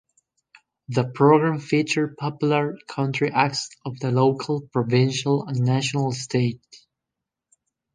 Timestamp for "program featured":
1.13-2.17